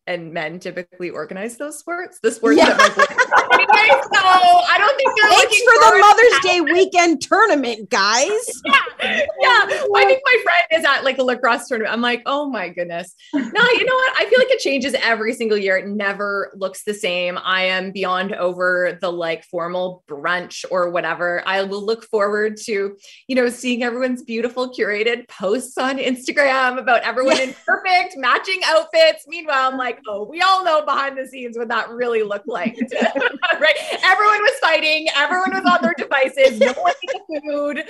[0.07, 2.19] and men typically organize those sports.
[2.21, 2.73] The sports Yeah.
[2.73, 6.61] that my boys anyway, so I don't think they're thanks looking for the mother's day
[6.61, 8.29] weekend tournament guys
[8.65, 9.65] yeah, yeah.
[9.95, 11.93] I think my friend is at like a lacrosse tournament.
[11.93, 13.13] I'm like, oh my goodness.
[13.33, 14.13] No, you know what?
[14.19, 15.77] I feel like it changes every single year.
[15.77, 17.37] It never looks the same.
[17.43, 21.43] I am beyond over the like formal brunch or whatever.
[21.45, 22.95] I will look forward to,
[23.27, 29.25] you know, seeing everyone's beautiful curated posts on Instagram about everyone in perfect matching outfits.
[29.27, 32.75] Meanwhile, I'm like, oh, we all know behind the scenes what that really looked like.
[33.59, 33.75] right?
[34.03, 37.83] Everyone was fighting, everyone was on their devices, no one ate food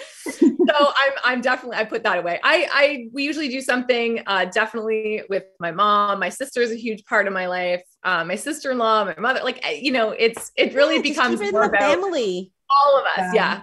[0.68, 2.40] so I'm I'm definitely I put that away.
[2.44, 6.20] I I we usually do something uh definitely with my mom.
[6.20, 7.84] My sister is a huge part of my life.
[8.04, 11.50] Uh, my sister-in-law, my mother, like you know, it's it really Yeah, becomes keep it
[11.50, 13.34] in more the about family all of us.
[13.34, 13.34] Yeah.
[13.34, 13.62] Yeah.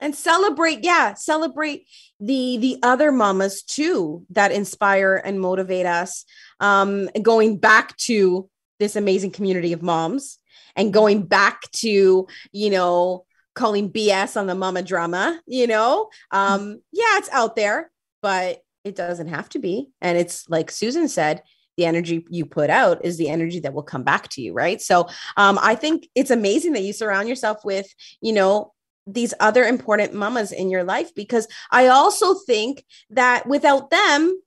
[0.00, 1.86] And celebrate yeah celebrate
[2.20, 6.24] the the other mamas too that inspire and motivate us
[6.60, 10.38] um going back to this amazing community of moms
[10.76, 16.08] and going back to you know calling bs on the mama drama you know?
[16.30, 17.90] Um yeah it's out there
[18.22, 19.90] but it doesn't have to be.
[20.00, 21.42] And it's like susan said
[21.76, 24.80] the energy you put out is the energy that will come back to you right?
[24.80, 28.72] So um i think it's amazing that you surround yourself with you know
[29.08, 34.40] these other important mamas in your life because I also think that without them,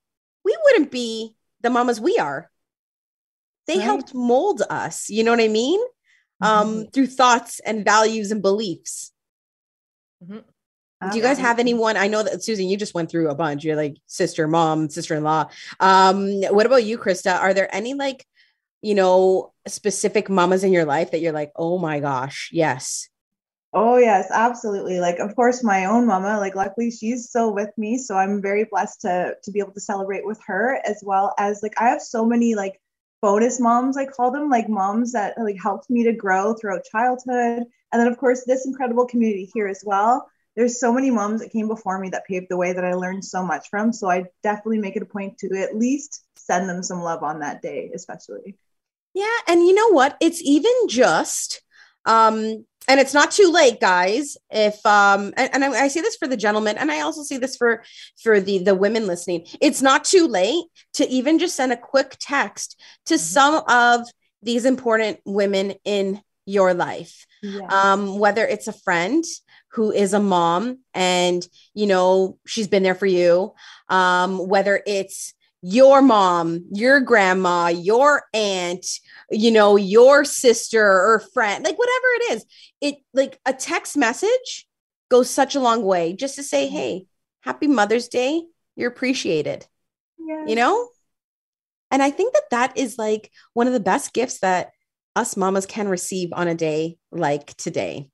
[0.46, 2.50] we wouldn't be the mamas we are.
[3.68, 3.84] They Right.
[3.84, 5.80] helped mold us, you know what I mean?
[6.42, 9.12] Um, through thoughts and values and beliefs.
[11.12, 11.98] Do you guys have anyone?
[11.98, 13.64] I know that Susan, you just went through a bunch.
[13.64, 15.50] You're like sister, mom, sister-in-law.
[15.80, 17.40] Um, what about you, Krysta?
[17.40, 18.26] Are there any like,
[18.82, 23.10] you know, specific mamas in your life that you're like, oh my gosh, yes.
[23.74, 25.00] Oh yes, absolutely.
[25.00, 28.66] Like of course my own mama, like luckily she's still with me, so I'm very
[28.66, 32.02] blessed to to be able to celebrate with her as well as like I have
[32.02, 32.82] so many like
[33.22, 37.64] bonus moms I call them, like moms that like helped me to grow throughout childhood.
[37.94, 40.30] And then of course this incredible community here as well.
[40.58, 43.24] There's so many moms that came before me that paved the way that I learned
[43.24, 46.84] so much from, so I definitely make it a point to at least send them
[46.84, 48.58] some love on that day especially.
[49.14, 50.18] Yeah, and you know what?
[50.20, 51.62] It's even just
[52.06, 56.16] um and it's not too late guys if um and, and I, I say this
[56.16, 57.84] for the gentlemen and i also see this for
[58.22, 59.46] for the the women listening.
[59.60, 60.64] It's not too late
[60.94, 64.08] to even just send a quick text to some of
[64.42, 67.26] these important women in your life.
[67.44, 67.68] Yeah.
[67.70, 69.24] um, whether it's a friend
[69.72, 73.54] who is a mom and you know she's been there for you
[73.90, 78.86] um, whether it's your mom your grandma your aunt
[79.30, 82.46] you know your sister or friend like whatever it is
[82.82, 84.68] it like a text message
[85.10, 87.06] goes such a long way just to say hey
[87.42, 88.44] happy mother's day.
[88.76, 89.68] You're appreciated
[90.48, 90.90] you know?
[91.92, 94.72] And i think that that is like one of the best gifts that
[95.16, 98.08] us mamas can receive on a day like today.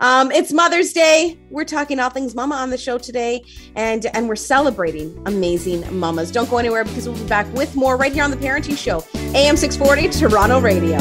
[0.00, 1.38] Um, it's Mother's Day.
[1.50, 3.42] We're talking all things mama on the show today,
[3.76, 6.30] and and we're celebrating amazing mamas.
[6.30, 9.04] Don't go anywhere because we'll be back with more right here on the Parenting Show,
[9.34, 10.98] AM six forty Toronto Radio.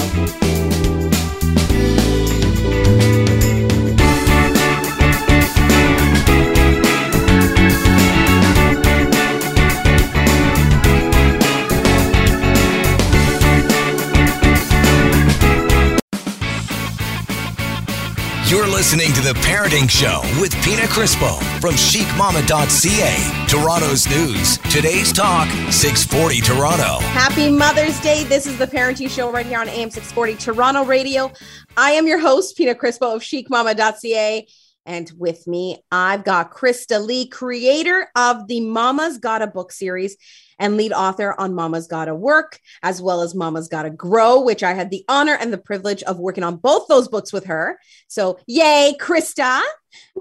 [18.83, 23.45] Listening to The Parenting Show with Pina Crispo from chicmama.ca.
[23.47, 24.57] Toronto's news.
[24.69, 26.99] Today's talk, 640 Toronto.
[26.99, 28.25] Happy Mother's Day.
[28.25, 31.31] This is the Parenting Show right here on AM 640 Toronto Radio.
[31.77, 34.45] I am your host, Pina Crispo of chicmama.ca.
[34.85, 40.17] And with me, I've got Krysta Lee, creator of the Mama's Gotta book series
[40.63, 44.71] and lead author on Mama's Gotta Work, as well as Mama's Gotta Grow, which I
[44.71, 47.77] had the honor and the privilege of working on both those books with her.
[48.07, 49.61] So, yay, Krysta,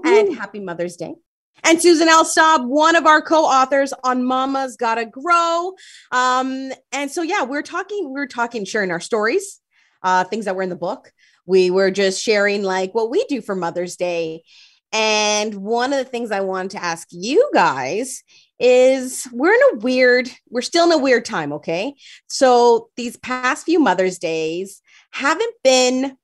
[0.03, 1.15] and happy Mother's Day.
[1.63, 5.75] And Susan Elstob, one of our co-authors on Mama's Gotta Grow.
[6.11, 9.61] Um, and so yeah, we're talking, we're talking, sharing our stories,
[10.01, 11.09] uh, things that were in the book.
[11.45, 14.43] We were just sharing like what we do for Mother's Day.
[14.91, 18.23] And one of the things I wanted to ask you guys
[18.63, 21.93] is we're in a weird, we're still in a weird time, okay?
[22.27, 26.17] So these past few Mother's Days haven't been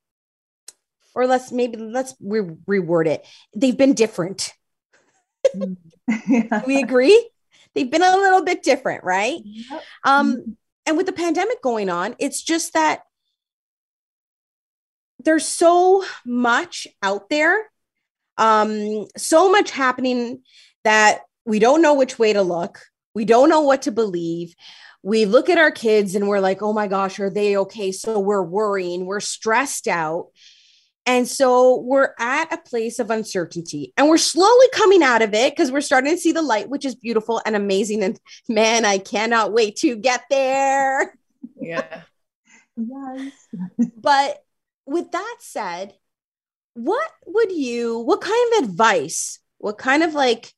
[1.14, 3.26] or let's maybe let's re- reword it.
[3.54, 4.54] They've been different.
[6.28, 6.62] yeah.
[6.68, 7.30] we agree?
[7.76, 9.40] They've been a little bit different, right?
[9.44, 9.84] Yep.
[10.06, 10.52] Um, mm-hmm.
[10.86, 13.02] and with the pandemic going on, it's just that
[15.24, 17.70] there's so much out there,
[18.38, 20.42] um, so much happening
[20.86, 22.80] that we don't know which way to look.
[23.16, 24.56] We don't know what to believe.
[25.02, 27.92] We look at our kids and we're like, oh my gosh, are they okay?
[27.92, 30.28] So we're worrying, we're stressed out.
[31.08, 35.52] And so we're at a place of uncertainty and we're slowly coming out of it
[35.52, 38.04] because we're starting to see the light, which is beautiful and amazing.
[38.04, 41.16] And man, I cannot wait to get there.
[41.60, 42.04] Yeah.
[42.78, 43.32] yes.
[43.98, 44.38] but
[44.86, 45.96] with that said,
[46.76, 50.54] what would you, what kind of advice, what kind of like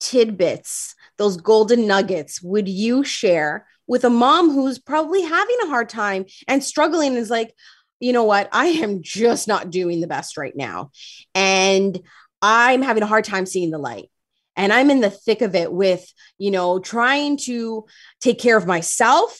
[0.00, 5.88] tidbits, those golden nuggets would you share with a mom who's probably having a hard
[5.88, 7.54] time and struggling is like,
[8.00, 10.90] you know what, I am just not doing the best right now.
[11.34, 11.98] And
[12.40, 14.10] I'm having a hard time seeing the light.
[14.56, 17.86] And I'm in the thick of it with, you know, trying to
[18.20, 19.38] take care of myself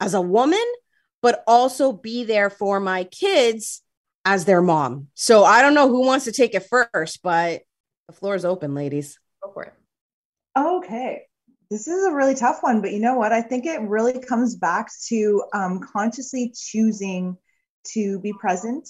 [0.00, 0.64] as a woman,
[1.22, 3.82] but also be there for my kids
[4.24, 5.08] as their mom.
[5.14, 7.62] So I don't know who wants to take it first, but
[8.06, 9.18] the floor is open, ladies.
[9.42, 9.72] Go for it.
[10.58, 11.22] Okay.
[11.70, 13.32] This is a really tough one, but you know what?
[13.32, 17.36] I think it really comes back to um, consciously choosing
[17.92, 18.88] to be present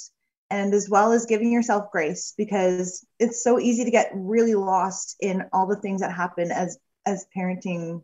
[0.51, 5.16] and as well as giving yourself grace because it's so easy to get really lost
[5.21, 8.03] in all the things that happen as as parenting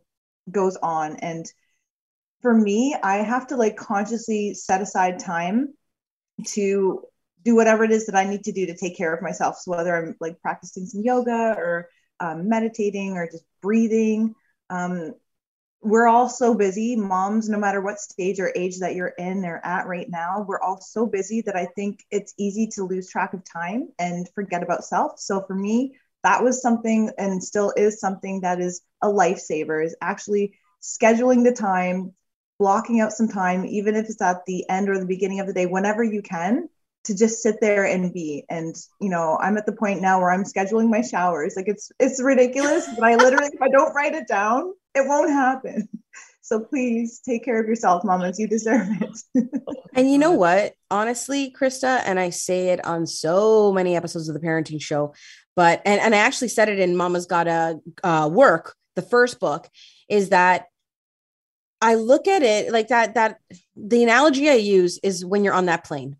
[0.50, 1.50] goes on and
[2.42, 5.72] for me i have to like consciously set aside time
[6.44, 7.02] to
[7.44, 9.70] do whatever it is that i need to do to take care of myself so
[9.70, 11.88] whether i'm like practicing some yoga or
[12.20, 14.34] um, meditating or just breathing.
[14.70, 15.14] Um,
[15.84, 16.96] we're all so busy.
[16.96, 20.60] Moms no matter what stage or age that you're in or at right now we're
[20.60, 24.62] all so busy that i think it's easy to lose track of time and forget
[24.62, 25.20] about self.
[25.20, 29.94] So for me that was something and still is something that is a lifesaver is
[30.00, 32.14] actually scheduling the time
[32.58, 35.52] blocking out some time even if it's at the end or the beginning of the
[35.52, 36.68] day whenever you can
[37.04, 40.30] to just sit there and be and you know i'm at the point now where
[40.30, 44.14] i'm scheduling my showers like it's it's ridiculous but i literally if i don't write
[44.14, 45.88] it down it won't happen.
[46.46, 48.38] So please take care of yourself, mamas.
[48.38, 49.18] You deserve it.
[49.94, 50.74] and you know what?
[50.90, 55.14] Honestly, Krysta, and I say it on so many episodes of the parenting show,
[55.56, 59.70] but and, and I actually said it in Mama's Gotta uh, Work, the first book,
[60.10, 60.66] is that
[61.80, 63.38] I look at it like that, that
[63.74, 66.18] the analogy I use is when you're on that plane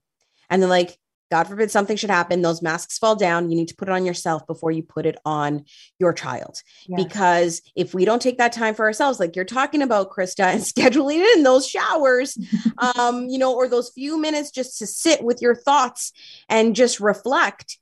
[0.51, 0.99] and they're like,
[1.31, 3.51] God forbid something should happen, those masks fall down.
[3.51, 5.65] You need to put it on yourself before you put it on
[5.99, 6.61] your child.
[6.87, 7.03] Yes.
[7.03, 10.63] Because if we don't take that time for ourselves, like you're talking about, Krysta, and
[10.63, 12.39] scheduling in those showers,
[12.79, 16.13] um, you know, or those few minutes just to sit with your thoughts
[16.49, 17.79] and just reflect,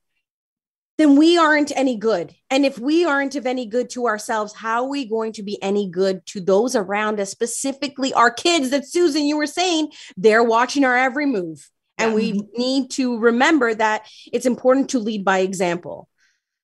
[0.99, 2.35] then we aren't any good.
[2.49, 5.61] And if we aren't of any good to ourselves, how are we going to be
[5.63, 10.45] any good to those around us, specifically our kids that Susan, you were saying, they're
[10.45, 15.41] watching our every move and we need to remember that it's important to lead by
[15.41, 16.09] example.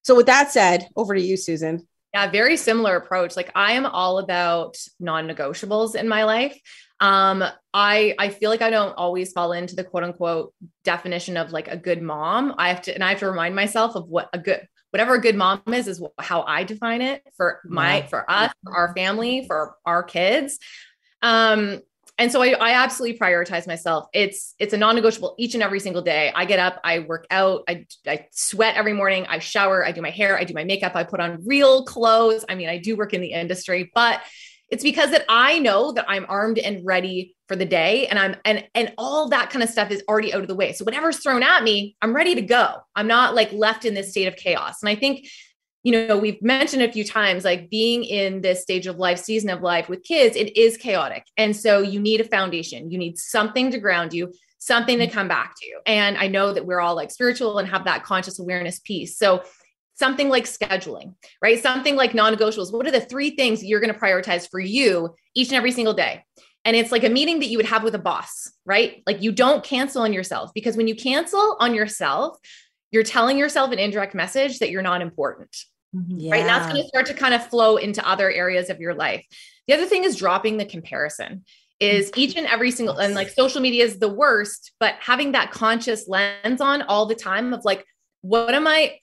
[0.03, 1.87] So, with that said, over to you, Susan.
[2.15, 3.37] Yeah, very similar approach.
[3.37, 6.59] Like I am all about non-negotiables in my life.
[7.01, 10.55] Um, I I feel like I don't always fall into the quote unquote
[10.85, 12.55] definition of like a good mom.
[12.57, 15.21] I have to and I have to remind myself of what a good whatever a
[15.21, 19.45] good mom is is how I define it for my for us, for our family,
[19.47, 20.59] for our kids.
[21.21, 21.83] Um,
[22.19, 24.09] and so I, I absolutely prioritize myself.
[24.13, 26.33] It's it's a non-negotiable each and every single day.
[26.35, 30.03] I get up i work out I, I sweat every morning i shower i do
[30.03, 32.45] my hair i do my makeup i put on real clothes.
[32.49, 34.21] I mean i do work in the industry but
[34.71, 38.37] it's because that i know that i'm armed and ready for the day and i'm
[38.45, 40.73] and and all that kind of stuff is already out of the way.
[40.73, 42.77] So whatever's thrown at me i'm ready to go.
[42.97, 44.83] I'm not like left in this state of chaos.
[44.83, 45.29] And i think
[45.85, 49.51] you know, we've mentioned a few times like being in this stage of life, season
[49.51, 51.25] of life with kids, it is chaotic.
[51.37, 55.15] And so you need a foundation, you need something to ground you, something to mm-hmm.
[55.15, 55.81] come back to.
[55.87, 59.17] And I know that we're all like spiritual and have that conscious awareness piece.
[59.17, 59.43] So
[59.95, 61.61] something like scheduling, right?
[61.61, 62.73] Something like non negotiables.
[62.73, 65.95] What are the three things you're going to prioritize for you each and every single
[65.95, 66.25] day?
[66.65, 69.03] And it's like a meeting that you would have with a boss, right?
[69.07, 72.37] Like you don't cancel on yourself because when you cancel on yourself,
[72.91, 75.55] you're telling yourself an indirect message that you're not important.
[75.93, 76.33] Yeah.
[76.33, 76.41] Right.
[76.41, 79.25] And that's going to start to kind of flow into other areas of your life.
[79.67, 81.45] The other thing is dropping the comparison
[81.81, 82.21] is mm-hmm.
[82.21, 86.09] each and every single and like social media is the worst, but having that conscious
[86.09, 87.85] lens on all the time of like,
[88.23, 88.99] what am I,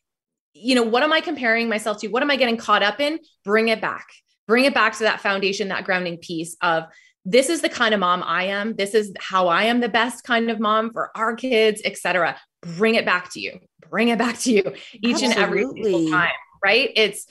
[0.53, 2.07] you know, what am I comparing myself to?
[2.07, 3.19] What am I getting caught up in?
[3.43, 4.07] Bring it back.
[4.47, 6.85] Bring it back to that foundation, that grounding piece of
[7.25, 8.75] this is the kind of mom I am.
[8.75, 12.37] This is how I am the best kind of mom for our kids, etc.
[12.61, 13.59] Bring it back to you.
[13.89, 15.25] Bring it back to you each Absolutely.
[15.25, 16.31] and every single time,
[16.63, 16.91] right?
[16.95, 17.25] It's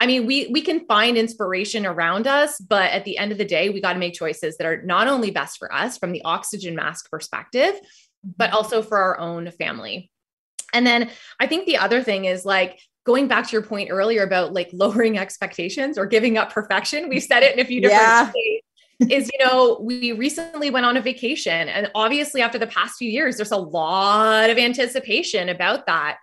[0.00, 3.44] I mean, we we can find inspiration around us, but at the end of the
[3.44, 6.22] day, we got to make choices that are not only best for us from the
[6.24, 7.74] oxygen mask perspective,
[8.36, 10.10] but also for our own family.
[10.72, 14.22] And then I think the other thing is like going back to your point earlier
[14.22, 17.08] about like lowering expectations or giving up perfection.
[17.08, 18.26] We've said it in a few different yeah.
[18.26, 18.60] ways.
[19.08, 23.10] Is you know we recently went on a vacation and obviously after the past few
[23.10, 26.18] years there's a lot of anticipation about that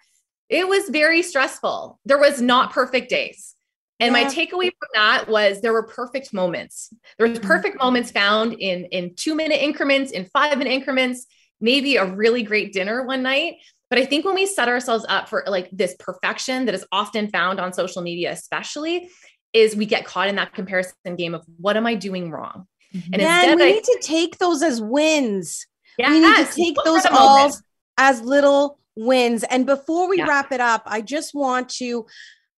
[0.49, 3.55] it was very stressful there was not perfect days
[3.99, 4.23] and yeah.
[4.23, 6.93] my takeaway from that was there were perfect moments.
[7.17, 7.47] There was mm-hmm.
[7.47, 11.25] perfect moments found in in 2 minute increments, in 5 minute increments,
[11.61, 13.55] maybe a really great dinner one night.
[13.89, 17.29] But I think when we set ourselves up for like this perfection that is often
[17.29, 19.09] found on social media especially
[19.55, 22.67] is we get caught in that comparison game of what am I doing wrong?
[22.93, 23.13] Mm-hmm.
[23.13, 25.65] And yeah, we I, need to take those as wins.
[25.97, 27.51] Yes, we need to take those all
[27.97, 29.43] as little wins.
[29.43, 30.27] And before we yeah.
[30.27, 32.05] wrap it up, I just want to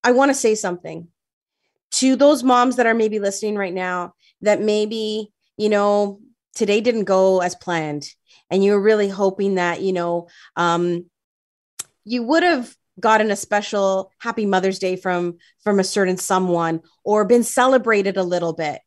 [0.04, 1.08] I want to say something
[1.92, 6.20] to those moms that are maybe listening right now that maybe, you know,
[6.56, 8.08] today didn't go as planned
[8.50, 11.06] and you were really hoping that, you know, um,
[12.06, 17.26] you would have gotten a special happy mother's day from from a certain someone or
[17.26, 18.82] been celebrated a little bit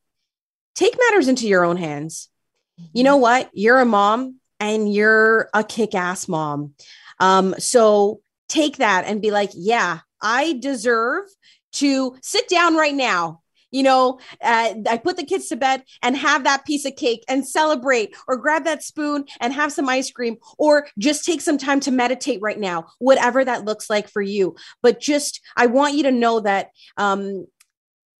[0.75, 2.29] take matters into your own hands.
[2.95, 3.51] You know what?
[3.53, 6.75] You're a mom and you're a kick-ass mom.
[7.19, 11.25] Um, so take that and be like yeah i deserve
[11.73, 13.41] to sit down right now
[13.71, 17.25] you know, uh, I put the kids to bed and have that piece of cake
[17.29, 21.59] and celebrate, or grab that spoon and have some ice cream, or just take some
[21.59, 24.57] time to meditate right now, whatever that looks like for you.
[24.83, 27.47] But just, I want you to know that um,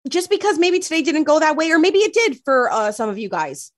[0.09, 3.09] just because maybe today didn't go that way, or maybe it did for uh, some
[3.09, 3.71] of you guys,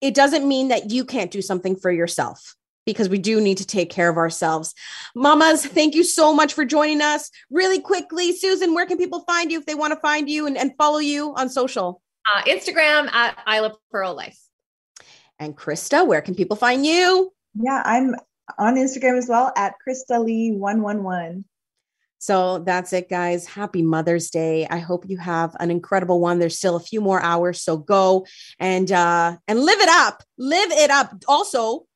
[0.00, 2.56] it doesn't mean that you can't do something for yourself
[2.86, 4.74] because we do need to take care of ourselves.
[5.14, 7.30] Mamas, thank you so much for joining us.
[7.50, 10.56] Really quickly, Susan, where can people find you if they want to find you and,
[10.56, 12.02] and follow you on social?
[12.32, 14.38] Uh, Instagram at Isla Pearl Life.
[15.38, 17.32] And Krysta, where can people find you?
[17.54, 18.14] Yeah, I'm
[18.58, 21.44] on Instagram as well at Krysta Lee 111.
[22.18, 23.46] So that's it, guys.
[23.46, 24.64] Happy Mother's Day.
[24.70, 26.38] I hope you have an incredible one.
[26.38, 28.26] There's still a few more hours, so go
[28.60, 30.22] and uh and live it up.
[30.38, 31.16] Live it up.
[31.26, 31.86] Also,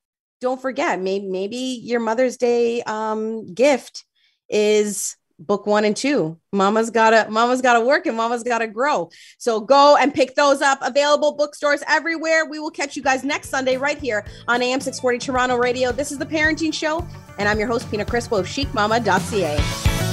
[0.40, 4.04] don't forget, maybe maybe your Mother's Day um, gift
[4.48, 6.38] is book one and two.
[6.52, 9.10] Mama's gotta mama's gotta work and mama's gotta grow.
[9.38, 10.78] So go and pick those up.
[10.82, 12.46] Available bookstores everywhere.
[12.46, 15.92] We will catch you guys next sunday right here on am 640 toronto radio.
[15.92, 17.06] This is the parenting show
[17.38, 20.05] and i'm your host pina crispo of chicmama.ca